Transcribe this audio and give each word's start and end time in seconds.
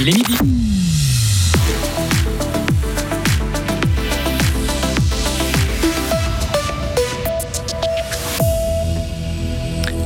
Il 0.00 0.08
est 0.08 0.12
midi. 0.12 0.34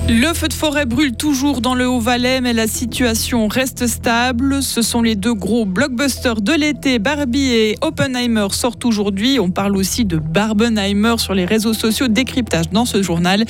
Le 0.09 0.33
feu 0.33 0.49
de 0.49 0.55
forêt 0.55 0.87
brûle 0.87 1.13
toujours 1.15 1.61
dans 1.61 1.75
le 1.75 1.87
Haut-Valais, 1.87 2.41
mais 2.41 2.55
la 2.55 2.67
situation 2.67 3.49
reste 3.49 3.87
stable. 3.87 4.63
Ce 4.63 4.81
sont 4.81 5.03
les 5.03 5.15
deux 5.15 5.35
gros 5.35 5.67
blockbusters 5.67 6.41
de 6.41 6.53
l'été. 6.53 6.99
Barbie 6.99 7.51
et 7.51 7.77
Oppenheimer 7.83 8.47
sortent 8.53 8.87
aujourd'hui. 8.87 9.39
On 9.41 9.51
parle 9.51 9.77
aussi 9.77 10.07
de 10.07 10.17
Barbenheimer 10.17 11.19
sur 11.19 11.35
les 11.35 11.45
réseaux 11.45 11.75
sociaux. 11.75 12.09
Décryptage 12.09 12.71
dans 12.71 12.87
ce 12.87 13.03
journal. 13.03 13.45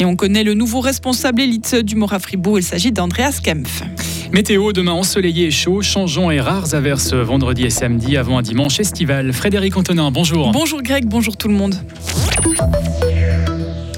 Et 0.00 0.04
on 0.04 0.16
connaît 0.16 0.44
le 0.44 0.54
nouveau 0.54 0.80
responsable 0.80 1.42
élite 1.42 1.76
du 1.76 1.94
Mora 1.94 2.18
Fribourg. 2.18 2.58
Il 2.58 2.64
s'agit 2.64 2.90
d'Andreas 2.90 3.38
Kempf. 3.42 3.84
Météo 4.32 4.72
demain 4.72 4.92
ensoleillé 4.92 5.46
et 5.46 5.50
chaud, 5.50 5.82
changeant 5.82 6.30
et 6.30 6.40
rares 6.40 6.74
averses 6.74 7.14
vendredi 7.14 7.64
et 7.64 7.70
samedi 7.70 8.16
avant 8.16 8.38
un 8.38 8.42
dimanche 8.42 8.80
estival. 8.80 9.32
Frédéric 9.32 9.76
Antonin, 9.76 10.10
bonjour. 10.10 10.50
Bonjour 10.52 10.82
Greg, 10.82 11.06
bonjour 11.06 11.36
tout 11.36 11.48
le 11.48 11.54
monde. 11.54 11.74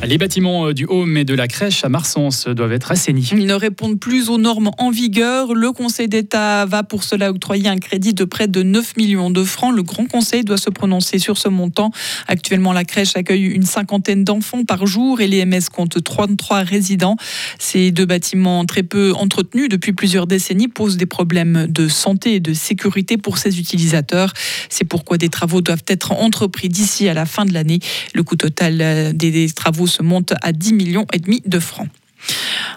Les 0.07 0.19
bâtiments 0.19 0.69
euh, 0.69 0.73
du 0.73 0.87
Home 0.87 1.17
et 1.17 1.25
de 1.25 1.35
la 1.35 1.49
crèche 1.49 1.85
à 1.85 1.89
Marsens 1.89 2.47
doivent 2.47 2.73
être 2.73 2.93
assainis. 2.93 3.29
Ils 3.33 3.45
ne 3.45 3.55
répondent 3.55 3.99
plus 3.99 4.31
aux 4.31 4.39
normes 4.39 4.71
en 4.79 4.91
vigueur. 4.91 5.53
Le 5.53 5.73
Conseil 5.73 6.07
d'État 6.07 6.65
va 6.65 6.85
pour 6.85 7.03
cela 7.03 7.31
octroyer 7.31 7.69
un 7.69 7.79
crédit 7.79 8.15
de 8.15 8.23
près 8.23 8.47
de 8.47 8.63
9 8.63 8.97
millions 8.97 9.31
de 9.31 9.43
francs. 9.43 9.75
Le 9.75 9.83
Grand 9.83 10.07
Conseil 10.07 10.45
doit 10.45 10.59
se 10.59 10.71
prononcer 10.71 11.19
sur 11.19 11.37
ce 11.39 11.49
montant. 11.49 11.91
Actuellement, 12.29 12.73
la 12.73 12.85
crèche 12.85 13.17
accueille 13.17 13.47
une 13.47 13.65
cinquantaine 13.65 14.23
d'enfants 14.23 14.65
par 14.65 14.87
jour 14.87 15.21
et 15.21 15.27
l'EMS 15.27 15.69
compte 15.73 16.01
33 16.01 16.59
résidents. 16.61 17.17
Ces 17.59 17.91
deux 17.91 18.07
bâtiments 18.07 18.65
très 18.65 18.85
peu 18.85 19.13
entretenus 19.13 19.69
depuis 19.69 19.93
plusieurs 19.93 20.29
décennies 20.29 20.69
posent 20.69 20.99
des 20.99 21.07
problèmes 21.07 21.67
de 21.69 21.89
santé 21.89 22.37
et 22.37 22.41
de 22.41 22.55
sécurité 22.55 23.17
pour 23.17 23.39
ses 23.39 23.59
utilisateurs. 23.59 24.33
C'est 24.69 24.85
pourquoi 24.85 25.19
des 25.19 25.31
travaux 25.31 25.63
doivent 25.63 25.85
être 25.89 26.13
entrepris 26.13 26.69
d'ici 26.69 27.09
à 27.09 27.15
la 27.15 27.27
fin 27.27 27.45
de 27.45 27.53
l'année. 27.53 27.81
Le 28.15 28.23
coût 28.23 28.37
total 28.37 28.79
euh, 28.81 29.13
des 29.13 29.51
travaux 29.51 29.89
monte 30.03 30.35
à 30.43 30.53
10 30.53 30.73
millions 30.73 31.07
et 31.13 31.19
demi 31.19 31.43
de 31.45 31.59
francs. 31.59 31.89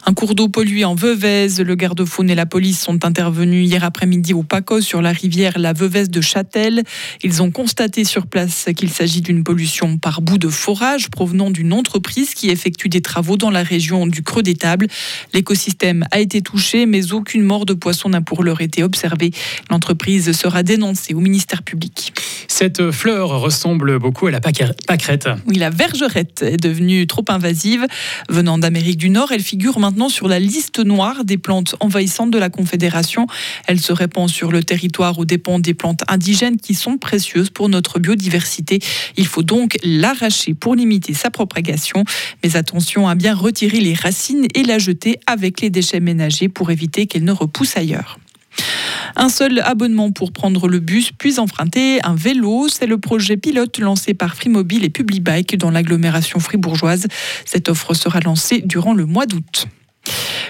Un 0.06 0.14
cours 0.14 0.34
d'eau 0.34 0.48
pollué 0.48 0.86
en 0.86 0.96
Veuvez. 0.96 1.48
Le 1.64 1.76
garde-faune 1.76 2.30
et 2.30 2.36
la 2.36 2.46
police 2.46 2.80
sont 2.80 3.06
intervenus 3.06 3.68
hier 3.68 3.84
après-midi 3.84 4.34
au 4.34 4.44
Paco 4.44 4.82
sur 4.82 5.02
la 5.02 5.12
rivière 5.12 5.60
la 5.60 5.74
Veuvez 5.74 6.08
de 6.08 6.22
Châtel. 6.22 6.84
Ils 7.22 7.42
ont 7.42 7.52
constaté 7.52 8.06
sur 8.06 8.26
place 8.26 8.68
qu'il 8.76 8.90
s'agit 8.90 9.22
d'une 9.22 9.44
pollution 9.44 9.98
par 9.98 10.22
bout 10.22 10.38
de 10.38 10.48
forage 10.48 11.10
provenant 11.10 11.52
d'une 11.52 11.74
entreprise 11.74 12.34
qui 12.34 12.50
effectue 12.50 12.88
des 12.88 13.02
travaux 13.02 13.36
dans 13.38 13.52
la 13.52 13.62
région 13.62 14.08
du 14.08 14.24
Creux 14.24 14.42
des 14.42 14.56
Tables. 14.56 14.88
L'écosystème 15.34 16.06
a 16.12 16.20
été 16.20 16.42
touché, 16.42 16.86
mais 16.86 17.12
aucune 17.12 17.44
mort 17.44 17.66
de 17.66 17.74
poisson 17.74 18.10
n'a 18.10 18.22
pour 18.22 18.44
l'heure 18.44 18.62
été 18.62 18.84
observée. 18.84 19.32
L'entreprise 19.70 20.32
sera 20.32 20.64
dénoncée 20.64 21.14
au 21.14 21.20
ministère 21.20 21.62
public. 21.62 22.14
Cette 22.48 22.92
fleur 22.92 23.30
ressemble 23.42 24.00
beaucoup 24.00 24.28
à 24.28 24.32
la 24.32 24.40
pâquerette. 24.40 25.30
Oui, 25.46 25.58
la 25.58 25.70
vergerette 25.70 26.42
est 26.42 26.58
devenue 26.58 27.06
trop 27.06 27.26
invasive. 27.28 27.86
Venant 28.30 28.58
d'Amérique 28.58 28.98
du 28.98 29.10
Nord, 29.10 29.32
elle 29.32 29.42
figure 29.42 29.78
maintenant 29.80 29.89
sur 30.10 30.28
la 30.28 30.40
liste 30.40 30.80
noire 30.80 31.26
des 31.26 31.38
plantes 31.38 31.76
envahissantes 31.80 32.32
de 32.32 32.38
la 32.38 32.50
Confédération. 32.50 33.28
Elle 33.68 33.80
se 33.80 33.92
répand 33.92 34.30
sur 34.30 34.52
le 34.52 34.64
territoire 34.64 35.18
aux 35.18 35.26
dépens 35.26 35.60
des 35.60 35.74
plantes 35.74 36.04
indigènes 36.08 36.58
qui 36.58 36.76
sont 36.76 36.98
précieuses 36.98 37.50
pour 37.50 37.70
notre 37.70 38.00
biodiversité. 38.00 38.80
Il 39.18 39.26
faut 39.26 39.44
donc 39.44 39.78
l'arracher 39.84 40.54
pour 40.54 40.76
limiter 40.76 41.14
sa 41.14 41.32
propagation. 41.32 42.04
Mais 42.44 42.56
attention 42.56 43.08
à 43.08 43.16
bien 43.16 43.34
retirer 43.34 43.80
les 43.80 43.96
racines 43.96 44.46
et 44.54 44.64
la 44.64 44.78
jeter 44.78 45.20
avec 45.26 45.62
les 45.62 45.70
déchets 45.70 46.00
ménagers 46.00 46.50
pour 46.50 46.72
éviter 46.72 47.08
qu'elle 47.08 47.24
ne 47.24 47.32
repousse 47.32 47.76
ailleurs. 47.76 48.20
Un 49.16 49.30
seul 49.30 49.60
abonnement 49.60 50.12
pour 50.12 50.32
prendre 50.32 50.68
le 50.68 50.80
bus, 50.80 51.12
puis 51.18 51.40
emprunter 51.40 52.00
un 52.04 52.16
vélo. 52.16 52.68
C'est 52.70 52.88
le 52.88 52.98
projet 52.98 53.38
pilote 53.38 53.78
lancé 53.80 54.14
par 54.14 54.36
Free-Mobile 54.36 54.84
et 54.84 54.90
Publibike 54.90 55.58
dans 55.58 55.72
l'agglomération 55.72 56.40
fribourgeoise. 56.40 57.08
Cette 57.46 57.70
offre 57.70 57.94
sera 57.94 58.20
lancée 58.20 58.62
durant 58.66 58.94
le 58.94 59.06
mois 59.06 59.26
d'août. 59.26 59.68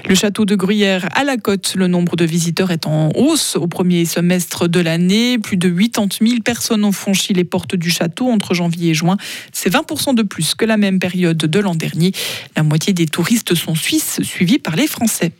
Le 0.07 0.15
château 0.15 0.45
de 0.45 0.55
Gruyère 0.55 1.07
à 1.15 1.23
la 1.23 1.37
côte, 1.37 1.73
le 1.75 1.87
nombre 1.87 2.15
de 2.15 2.25
visiteurs 2.25 2.71
est 2.71 2.87
en 2.87 3.09
hausse 3.15 3.55
au 3.55 3.67
premier 3.67 4.05
semestre 4.05 4.67
de 4.67 4.79
l'année. 4.79 5.37
Plus 5.37 5.57
de 5.57 5.69
80 5.69 6.07
000 6.21 6.41
personnes 6.41 6.85
ont 6.85 6.91
franchi 6.91 7.33
les 7.33 7.43
portes 7.43 7.75
du 7.75 7.89
château 7.89 8.29
entre 8.29 8.53
janvier 8.53 8.91
et 8.91 8.93
juin. 8.93 9.17
C'est 9.51 9.69
20 9.69 10.13
de 10.13 10.23
plus 10.23 10.55
que 10.55 10.65
la 10.65 10.77
même 10.77 10.99
période 10.99 11.37
de 11.37 11.59
l'an 11.59 11.75
dernier. 11.75 12.11
La 12.55 12.63
moitié 12.63 12.93
des 12.93 13.07
touristes 13.07 13.55
sont 13.55 13.75
suisses, 13.75 14.21
suivis 14.23 14.59
par 14.59 14.75
les 14.75 14.87
Français. 14.87 15.31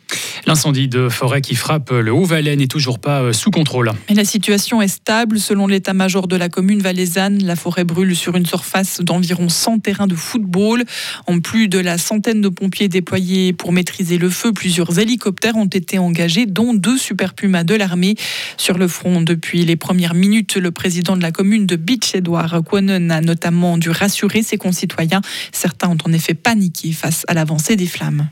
L'incendie 0.46 0.88
de 0.88 1.08
forêt 1.08 1.40
qui 1.40 1.54
frappe 1.54 1.90
le 1.90 2.12
Haut-Valais 2.12 2.56
n'est 2.56 2.66
toujours 2.66 2.98
pas 2.98 3.22
euh, 3.22 3.32
sous 3.32 3.50
contrôle. 3.50 3.92
Mais 4.08 4.14
la 4.14 4.24
situation 4.24 4.80
est 4.82 4.88
stable. 4.88 5.38
Selon 5.38 5.66
l'état-major 5.66 6.28
de 6.28 6.36
la 6.36 6.48
commune 6.48 6.80
valaisanne, 6.80 7.42
la 7.44 7.56
forêt 7.56 7.84
brûle 7.84 8.16
sur 8.16 8.36
une 8.36 8.46
surface 8.46 9.00
d'environ 9.00 9.48
100 9.48 9.80
terrains 9.80 10.06
de 10.06 10.14
football. 10.14 10.84
En 11.26 11.40
plus 11.40 11.68
de 11.68 11.78
la 11.78 11.98
centaine 11.98 12.40
de 12.40 12.48
pompiers 12.48 12.88
déployés 12.88 13.52
pour 13.52 13.72
maîtriser 13.72 14.18
le 14.18 14.30
feu, 14.30 14.52
plusieurs 14.52 14.98
hélicoptères 14.98 15.56
ont 15.56 15.66
été 15.66 15.98
engagés, 15.98 16.46
dont 16.46 16.74
deux 16.74 16.98
Super 16.98 17.34
Pumas 17.34 17.64
de 17.64 17.74
l'armée. 17.74 18.14
Sur 18.56 18.78
le 18.78 18.88
front, 18.88 19.20
depuis 19.20 19.64
les 19.64 19.76
premières 19.76 20.14
minutes, 20.14 20.56
le 20.56 20.70
président 20.70 21.16
de 21.16 21.22
la 21.22 21.32
commune 21.32 21.66
de 21.66 21.76
Beach, 21.76 22.14
Edouard 22.14 22.62
Quonen, 22.64 23.10
a 23.10 23.20
notamment 23.20 23.78
dû 23.78 23.90
rassurer 23.90 24.42
ses 24.42 24.56
concitoyens. 24.56 25.20
Certains 25.52 25.88
ont 25.88 25.98
en 26.04 26.12
effet 26.12 26.34
paniqué 26.34 26.92
face 26.92 27.24
à 27.28 27.34
l'avancée 27.34 27.76
des 27.76 27.86
flammes. 27.86 28.28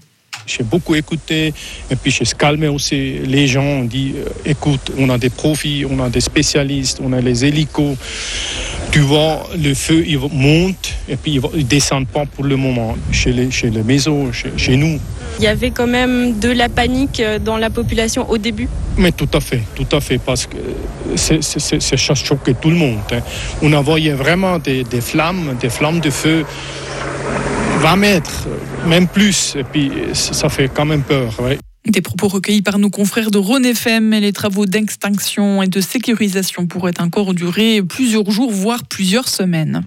J'ai 0.49 0.65
beaucoup 0.65 0.95
écouté 0.95 1.53
et 1.91 1.97
puis 1.97 2.11
j'ai 2.11 2.25
calmé 2.37 2.69
aussi 2.69 3.19
les 3.25 3.47
gens. 3.47 3.63
On 3.63 3.85
dit 3.85 4.15
euh, 4.17 4.29
écoute, 4.47 4.93
on 4.99 5.11
a 5.11 5.19
des 5.19 5.31
profits, 5.31 5.85
on 5.89 6.03
a 6.03 6.09
des 6.09 6.21
spécialistes, 6.21 7.01
on 7.05 7.13
a 7.13 7.21
les 7.21 7.45
hélicos. 7.45 7.97
Tu 8.91 9.01
vois, 9.01 9.47
le 9.63 9.75
feu 9.75 10.03
il 10.07 10.19
monte 10.19 10.95
et 11.09 11.17
puis 11.17 11.35
il 11.35 11.41
ne 11.43 11.63
descend 11.63 12.07
pas 12.07 12.25
pour 12.25 12.45
le 12.45 12.57
moment 12.57 12.97
chez 13.13 13.33
les, 13.33 13.51
chez 13.51 13.69
les 13.69 13.83
maisons, 13.83 14.33
chez, 14.33 14.77
nous. 14.77 14.99
Il 15.39 15.45
y 15.45 15.47
avait 15.47 15.71
quand 15.71 15.87
même 15.87 16.39
de 16.39 16.49
la 16.49 16.71
panique 16.71 17.21
euh, 17.21 17.39
dans 17.39 17.59
la 17.59 17.69
population 17.69 18.29
au 18.31 18.39
début? 18.39 18.69
Mais 18.97 19.13
tout 19.13 19.29
à 19.35 19.41
fait, 19.41 19.61
tout 19.75 19.87
à 19.93 20.01
fait, 20.01 20.19
parce 20.19 20.47
que 20.47 20.57
ça 21.17 22.15
choquait 22.15 22.55
tout 22.55 22.71
le 22.71 22.77
monde. 22.77 22.99
Hein. 23.13 23.21
On 23.63 23.73
a 23.75 23.81
voyé 23.81 24.13
vraiment 24.13 24.59
des, 24.59 24.85
des 24.85 25.03
flammes, 25.03 25.55
des 25.61 25.69
flammes 25.69 26.01
de 26.01 26.11
feu 26.11 26.45
20 27.79 27.97
mètres, 27.97 28.49
même 28.87 29.09
plus. 29.09 29.55
Et 29.57 29.65
puis, 29.65 29.91
ça 30.13 30.49
fait 30.49 30.69
quand 30.69 30.85
même 30.85 31.03
peur. 31.03 31.35
Des 31.87 32.01
propos 32.03 32.29
recueillis 32.29 32.63
par 32.63 32.79
nos 32.79 32.91
confrères 32.91 33.31
de 33.31 33.39
Rhône 33.39 33.65
FM 33.65 34.11
les 34.11 34.33
travaux 34.33 34.67
d'extinction 34.67 35.63
et 35.63 35.69
de 35.69 35.81
sécurisation 35.81 36.67
pourraient 36.67 37.01
encore 37.01 37.35
durer 37.35 37.83
plusieurs 37.83 38.31
jours, 38.31 38.51
voire 38.51 38.85
plusieurs 38.85 39.29
semaines. 39.29 39.85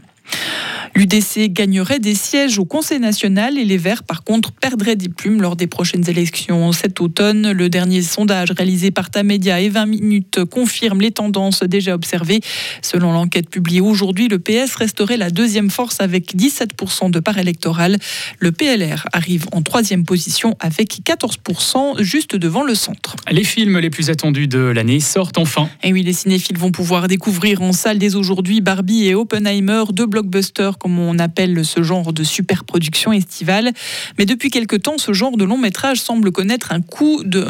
L'UDC 0.94 1.52
gagnerait 1.52 2.00
des 2.00 2.16
sièges 2.16 2.60
au 2.60 2.66
Conseil 2.66 3.00
national 3.00 3.58
et 3.58 3.64
les 3.64 3.78
Verts, 3.78 4.04
par 4.04 4.24
contre, 4.24 4.52
perdraient 4.52 4.98
des 4.98 5.08
plumes 5.08 5.42
lors 5.42 5.56
des 5.56 5.68
prochaines 5.68 6.10
élections 6.10 6.72
cet 6.74 7.00
automne. 7.00 7.52
Le 7.52 7.70
dernier 7.70 8.02
sondage 8.02 8.52
réalisé 8.52 8.92
par 8.92 9.10
Tamedia 9.10 9.62
et 9.62 9.70
20 9.70 9.86
minutes 9.86 10.44
confirme 10.46 11.02
les 11.02 11.12
tendances 11.12 11.64
déjà 11.64 11.96
observées. 11.96 12.42
Selon 12.82 13.14
l'enquête 13.14 13.50
publiée 13.50 13.82
aujourd'hui, 13.82 14.28
le 14.28 14.40
PS 14.40 14.76
resterait 14.76 15.18
la 15.18 15.30
deuxième 15.30 15.70
force 15.70 16.02
avec 16.02 16.36
17% 16.36 17.10
de 17.10 17.20
part 17.20 17.38
électorale. 17.38 17.98
Le 18.40 18.52
PLR 18.52 19.08
arrive 19.14 19.46
en 19.54 19.62
troisième 19.62 20.04
position 20.04 20.56
avec 20.60 21.00
14%, 21.06 22.02
juste 22.02 22.36
devant 22.36 22.64
le 22.64 22.76
centre. 22.76 23.16
Les 23.32 23.44
films 23.44 23.80
les 23.80 23.90
plus 23.90 24.10
attendus 24.10 24.48
de 24.48 24.60
l'année 24.60 25.00
sortent 25.00 25.38
enfin. 25.38 25.70
Et 25.84 25.94
oui, 25.94 26.04
les 26.04 26.14
cinéphiles 26.14 26.58
vont 26.58 26.72
pouvoir 26.72 27.08
découvrir 27.08 27.62
en 27.62 27.72
salle 27.72 27.98
dès 27.98 28.16
aujourd'hui 28.16 28.62
Barbie 28.62 29.08
et 29.08 29.16
Oppenheimer, 29.16 29.84
deux 29.94 30.06
blockbusters 30.06 30.78
comme 30.82 30.98
on 30.98 31.20
appelle 31.20 31.64
ce 31.64 31.84
genre 31.84 32.12
de 32.12 32.24
super 32.24 32.64
production 32.64 33.14
estivale. 33.14 33.72
Mais 34.18 34.26
depuis 34.26 34.50
quelque 34.50 34.76
temps, 34.76 34.98
ce 34.98 35.14
genre 35.14 35.38
de 35.38 35.44
long 35.44 35.60
métrage 35.60 36.02
semble 36.02 36.32
connaître 36.32 36.72
un 36.72 36.82
coup 36.82 37.22
de, 37.24 37.46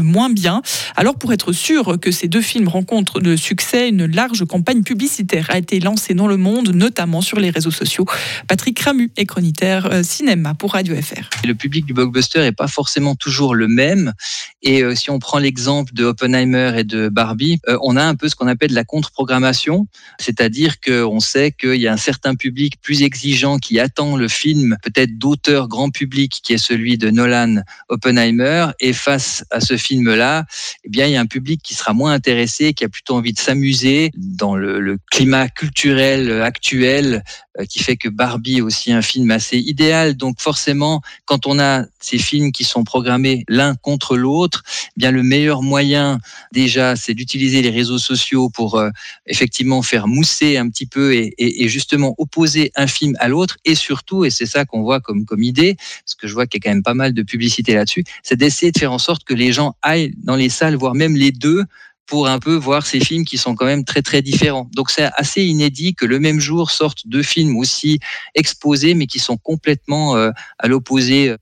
moins 0.00 0.30
bien. 0.30 0.62
Alors 0.96 1.16
pour 1.16 1.34
être 1.34 1.52
sûr 1.52 1.98
que 2.00 2.10
ces 2.10 2.26
deux 2.26 2.40
films 2.40 2.68
rencontrent 2.68 3.20
de 3.20 3.36
succès, 3.36 3.90
une 3.90 4.06
large 4.06 4.46
campagne 4.46 4.82
publicitaire 4.82 5.50
a 5.50 5.58
été 5.58 5.78
lancée 5.78 6.14
dans 6.14 6.26
le 6.26 6.38
monde, 6.38 6.70
notamment 6.74 7.20
sur 7.20 7.38
les 7.38 7.50
réseaux 7.50 7.70
sociaux. 7.70 8.06
Patrick 8.48 8.80
Ramu 8.80 9.10
est 9.18 9.26
chroniqueur 9.26 9.92
euh, 9.92 10.02
cinéma 10.02 10.54
pour 10.54 10.72
Radio 10.72 10.96
FR. 10.96 11.28
Le 11.46 11.54
public 11.54 11.84
du 11.84 11.92
blockbuster 11.92 12.40
n'est 12.40 12.52
pas 12.52 12.68
forcément 12.68 13.14
toujours 13.14 13.54
le 13.54 13.68
même. 13.68 14.14
Et 14.62 14.82
euh, 14.82 14.94
si 14.94 15.10
on 15.10 15.18
prend 15.18 15.38
l'exemple 15.38 15.92
de 15.92 16.04
Oppenheimer 16.04 16.72
et 16.78 16.84
de 16.84 17.10
Barbie, 17.10 17.58
euh, 17.68 17.76
on 17.82 17.96
a 17.96 18.04
un 18.04 18.14
peu 18.14 18.30
ce 18.30 18.36
qu'on 18.36 18.48
appelle 18.48 18.72
la 18.72 18.84
contre-programmation, 18.84 19.86
c'est-à-dire 20.18 20.80
qu'on 20.80 21.20
sait 21.20 21.52
qu'il 21.52 21.76
y 21.76 21.88
a 21.88 21.92
un 21.92 21.98
certain 21.98 22.34
public 22.34 22.53
public 22.54 22.80
plus 22.80 23.02
exigeant 23.02 23.58
qui 23.58 23.80
attend 23.80 24.16
le 24.16 24.28
film 24.28 24.76
peut-être 24.80 25.18
d'auteur 25.18 25.66
grand 25.66 25.90
public 25.90 26.40
qui 26.40 26.52
est 26.52 26.58
celui 26.58 26.98
de 26.98 27.10
Nolan 27.10 27.56
Oppenheimer 27.88 28.68
et 28.78 28.92
face 28.92 29.44
à 29.50 29.58
ce 29.58 29.76
film-là, 29.76 30.44
eh 30.84 30.88
bien 30.88 31.06
il 31.06 31.12
y 31.14 31.16
a 31.16 31.20
un 31.20 31.26
public 31.26 31.60
qui 31.64 31.74
sera 31.74 31.92
moins 31.94 32.12
intéressé, 32.12 32.72
qui 32.72 32.84
a 32.84 32.88
plutôt 32.88 33.16
envie 33.16 33.32
de 33.32 33.40
s'amuser 33.40 34.12
dans 34.16 34.54
le, 34.54 34.98
climat 35.10 35.48
culturel 35.48 36.42
actuel 36.42 37.24
euh, 37.58 37.64
qui 37.66 37.80
fait 37.80 37.96
que 37.96 38.08
Barbie 38.08 38.58
est 38.58 38.60
aussi 38.60 38.92
un 38.92 39.02
film 39.02 39.30
assez 39.30 39.58
idéal. 39.58 40.14
Donc 40.16 40.40
forcément, 40.40 41.02
quand 41.24 41.46
on 41.46 41.58
a 41.58 41.84
ces 42.00 42.18
films 42.18 42.52
qui 42.52 42.64
sont 42.64 42.84
programmés 42.84 43.44
l'un 43.48 43.74
contre 43.74 44.16
l'autre, 44.16 44.62
eh 44.88 45.00
bien 45.00 45.10
le 45.10 45.22
meilleur 45.22 45.62
moyen 45.62 46.18
déjà, 46.52 46.96
c'est 46.96 47.14
d'utiliser 47.14 47.62
les 47.62 47.70
réseaux 47.70 47.98
sociaux 47.98 48.50
pour 48.50 48.76
euh, 48.76 48.90
effectivement 49.26 49.82
faire 49.82 50.06
mousser 50.06 50.56
un 50.56 50.68
petit 50.68 50.86
peu 50.86 51.14
et 51.14 51.68
justement 51.68 52.14
opposer 52.18 52.43
un 52.76 52.86
film 52.86 53.14
à 53.20 53.28
l'autre. 53.28 53.56
Et 53.64 53.74
surtout, 53.74 54.24
et 54.24 54.30
c'est 54.30 54.46
ça 54.46 54.64
qu'on 54.64 54.82
voit 54.82 55.00
comme 55.00 55.24
idée, 55.42 55.76
parce 55.76 56.14
que 56.14 56.28
je 56.28 56.34
vois 56.34 56.46
qu'il 56.46 56.58
y 56.58 56.62
a 56.62 56.64
quand 56.64 56.74
même 56.74 56.82
pas 56.82 56.94
mal 56.94 57.12
de 57.12 57.22
publicité 57.22 57.74
là-dessus, 57.74 58.04
c'est 58.22 58.36
d'essayer 58.36 58.72
de 58.72 58.78
faire 58.78 58.92
en 58.92 58.98
sorte 58.98 59.24
que 59.24 59.34
les 59.34 59.52
gens 59.52 59.74
aillent 59.82 60.12
dans 60.22 60.36
les 60.36 60.48
salles, 60.48 60.76
voir 60.76 60.94
même 60.94 61.16
les 61.16 61.32
deux 61.32 61.64
pour 62.06 62.28
un 62.28 62.38
peu 62.38 62.54
voir 62.54 62.86
ces 62.86 63.00
films 63.00 63.24
qui 63.24 63.38
sont 63.38 63.54
quand 63.54 63.64
même 63.64 63.84
très 63.84 64.02
très 64.02 64.22
différents. 64.22 64.68
Donc 64.74 64.90
c'est 64.90 65.08
assez 65.16 65.42
inédit 65.42 65.94
que 65.94 66.04
le 66.04 66.18
même 66.20 66.38
jour 66.38 66.70
sortent 66.70 67.06
deux 67.06 67.22
films 67.22 67.56
aussi 67.56 67.98
exposés 68.34 68.94
mais 68.94 69.06
qui 69.06 69.18
sont 69.18 69.36
complètement 69.36 70.16
euh, 70.16 70.30
à 70.58 70.68
l'opposé. 70.68 71.34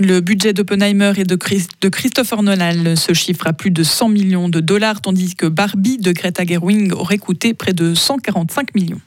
Le 0.00 0.20
budget 0.20 0.52
d'Oppenheimer 0.52 1.12
et 1.16 1.24
de, 1.24 1.36
Christopher 1.36 2.42
Nolan 2.42 2.96
se 2.96 3.12
chiffre 3.12 3.46
à 3.46 3.52
plus 3.52 3.70
de 3.70 3.84
100 3.84 4.08
millions 4.08 4.48
de 4.48 4.58
dollars, 4.58 5.00
tandis 5.00 5.36
que 5.36 5.46
Barbie 5.46 5.98
de 5.98 6.10
Greta 6.10 6.44
Gerwig 6.44 6.92
aurait 6.92 7.18
coûté 7.18 7.54
près 7.54 7.72
de 7.72 7.94
145 7.94 8.74
millions. 8.74 9.00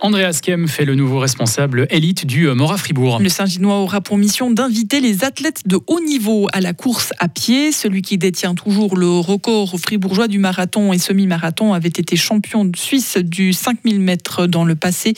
Andreas 0.00 0.40
Kem 0.42 0.68
fait 0.68 0.84
le 0.84 0.94
nouveau 0.94 1.18
responsable 1.18 1.86
élite 1.90 2.26
du 2.26 2.46
Mora 2.48 2.76
Fribourg. 2.76 3.18
Le 3.20 3.28
Saint-Ginois 3.28 3.76
aura 3.76 4.00
pour 4.00 4.18
mission 4.18 4.50
d'inviter 4.50 5.00
les 5.00 5.24
athlètes 5.24 5.62
de 5.66 5.78
haut 5.86 6.00
niveau 6.00 6.48
à 6.52 6.60
la 6.60 6.74
course 6.74 7.12
à 7.18 7.28
pied. 7.28 7.72
Celui 7.72 8.02
qui 8.02 8.18
détient 8.18 8.54
toujours 8.54 8.96
le 8.96 9.08
record 9.18 9.78
fribourgeois 9.78 10.28
du 10.28 10.38
marathon 10.38 10.92
et 10.92 10.98
semi-marathon 10.98 11.72
avait 11.72 11.88
été 11.88 12.16
champion 12.16 12.70
suisse 12.76 13.16
du 13.16 13.52
5000 13.52 14.00
mètres 14.00 14.46
dans 14.46 14.64
le 14.64 14.74
passé. 14.74 15.14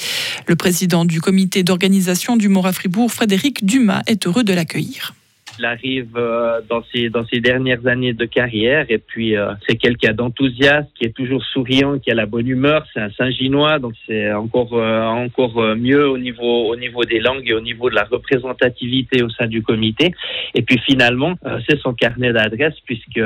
Le 0.47 0.57
président 0.57 1.05
du 1.05 1.21
comité 1.21 1.63
d'organisation 1.63 2.37
du 2.37 2.49
Mora 2.49 2.73
Fribourg, 2.73 3.13
Frédéric 3.13 3.67
Dumas, 3.67 4.03
est 4.07 4.27
heureux 4.27 4.45
de 4.45 4.53
l'accueillir. 4.53 5.15
Il 5.59 5.65
arrive 5.65 6.11
euh, 6.17 6.61
dans 6.69 6.83
ses 6.93 7.11
dans 7.11 7.27
ses 7.27 7.41
dernières 7.41 7.87
années 7.87 8.13
de 8.13 8.25
carrière 8.25 8.87
et 8.89 8.99
puis 8.99 9.37
euh, 9.37 9.53
c'est 9.67 9.77
quelqu'un 9.77 10.13
d'enthousiaste 10.13 10.89
qui 10.95 11.05
est 11.05 11.15
toujours 11.15 11.45
souriant, 11.45 11.99
qui 11.99 12.11
a 12.11 12.15
la 12.15 12.27
bonne 12.27 12.47
humeur. 12.47 12.87
C'est 12.93 13.01
un 13.01 13.11
Saint-Ginois 13.11 13.79
donc 13.79 13.95
c'est 14.07 14.33
encore 14.33 14.75
euh, 14.75 15.03
encore 15.03 15.77
mieux 15.77 16.09
au 16.09 16.19
niveau 16.19 16.69
au 16.69 16.77
niveau 16.77 17.05
des 17.05 17.21
langues 17.21 17.49
et 17.49 17.55
au 17.55 17.61
niveau 17.61 17.91
de 17.91 17.95
la 17.95 18.05
représentativité 18.05 19.23
au 19.23 19.31
sein 19.31 19.47
du 19.47 19.63
comité. 19.63 20.15
Et 20.55 20.63
puis 20.63 20.79
finalement 20.87 21.35
c'est 21.69 21.79
son 21.81 21.93
carnet 21.93 22.33
d'adresses 22.33 22.81
puisque 22.85 23.21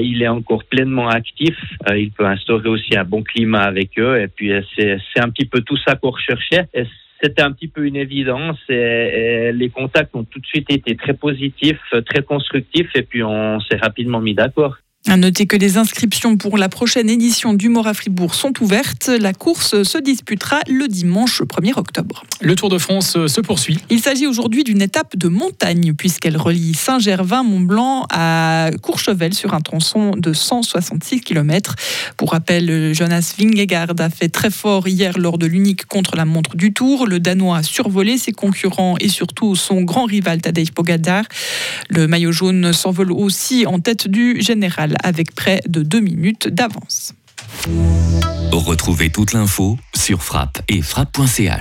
il 0.00 0.22
est 0.22 0.28
encore 0.28 0.64
pleinement 0.64 1.08
actif. 1.08 1.56
il 1.94 2.10
peut 2.10 2.26
instaurer 2.26 2.68
aussi 2.68 2.96
un 2.96 3.04
bon 3.04 3.22
climat 3.22 3.62
avec 3.62 3.98
eux 3.98 4.20
et 4.20 4.28
puis 4.28 4.52
c'est 4.76 4.98
c'est 5.12 5.20
un 5.20 5.30
petit 5.30 5.46
peu 5.46 5.60
tout 5.60 5.76
ça 5.76 5.94
qu'on 5.94 6.10
recherchait. 6.10 6.66
C'était 7.22 7.42
un 7.42 7.52
petit 7.52 7.68
peu 7.68 7.86
une 7.86 7.96
évidence 7.96 8.58
et, 8.68 9.52
les 9.52 9.70
contacts 9.70 10.14
ont 10.14 10.24
tout 10.24 10.40
de 10.40 10.46
suite 10.46 10.70
été 10.70 10.96
très 10.96 11.14
positifs, 11.14 11.80
très 12.06 12.22
constructifs 12.22 12.90
et 12.94 13.02
puis 13.02 13.22
on 13.22 13.60
s'est 13.60 13.76
rapidement 13.76 14.20
mis 14.20 14.34
d'accord. 14.34 14.76
À 15.08 15.16
noter 15.16 15.46
que 15.46 15.56
les 15.56 15.78
inscriptions 15.78 16.36
pour 16.36 16.58
la 16.58 16.68
prochaine 16.68 17.08
édition 17.08 17.54
du 17.54 17.70
Mora 17.70 17.94
Fribourg 17.94 18.34
sont 18.34 18.52
ouvertes. 18.60 19.08
La 19.08 19.32
course 19.32 19.82
se 19.82 19.96
disputera 19.96 20.60
le 20.68 20.88
dimanche 20.88 21.40
1er 21.40 21.72
octobre. 21.78 22.22
Le 22.42 22.54
Tour 22.54 22.68
de 22.68 22.76
France 22.76 23.12
se 23.26 23.40
poursuit. 23.40 23.78
Il 23.88 24.00
s'agit 24.00 24.26
aujourd'hui 24.26 24.62
d'une 24.62 24.82
étape 24.82 25.16
de 25.16 25.28
montagne 25.28 25.94
puisqu'elle 25.94 26.36
relie 26.36 26.74
Saint-Gervin-Mont-Blanc 26.74 28.06
à 28.10 28.70
Courchevel 28.82 29.32
sur 29.32 29.54
un 29.54 29.62
tronçon 29.62 30.12
de 30.16 30.34
166 30.34 31.22
km. 31.22 31.76
Pour 32.18 32.32
rappel, 32.32 32.92
Jonas 32.94 33.34
Vingegaard 33.38 33.94
a 33.98 34.10
fait 34.10 34.28
très 34.28 34.50
fort 34.50 34.86
hier 34.86 35.16
lors 35.18 35.38
de 35.38 35.46
l'unique 35.46 35.86
contre-la-montre 35.86 36.56
du 36.56 36.74
Tour. 36.74 37.06
Le 37.06 37.20
Danois 37.20 37.56
a 37.56 37.62
survolé 37.62 38.18
ses 38.18 38.32
concurrents 38.32 38.96
et 39.00 39.08
surtout 39.08 39.56
son 39.56 39.80
grand 39.80 40.04
rival 40.04 40.42
Tadej 40.42 40.72
Pogacar. 40.72 41.24
Le 41.88 42.06
maillot 42.06 42.32
jaune 42.32 42.74
s'envole 42.74 43.12
aussi 43.12 43.66
en 43.66 43.80
tête 43.80 44.06
du 44.06 44.42
général 44.42 44.89
avec 45.02 45.34
près 45.34 45.60
de 45.68 45.82
deux 45.82 46.00
minutes 46.00 46.48
d'avance. 46.48 47.14
Retrouvez 48.52 49.10
toute 49.10 49.32
l'info 49.32 49.78
sur 49.94 50.22
frappe 50.22 50.60
et 50.68 50.82
frappe.ch. 50.82 51.48